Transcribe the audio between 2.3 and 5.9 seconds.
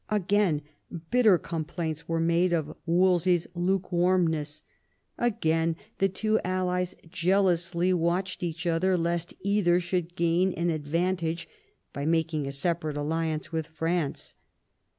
of Wolsey's lukewarmness. Again